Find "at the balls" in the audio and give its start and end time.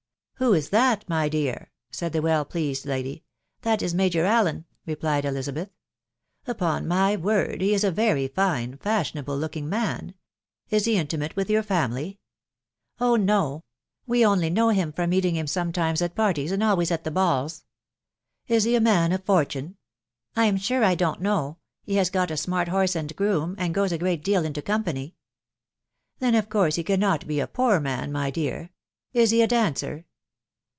16.89-17.63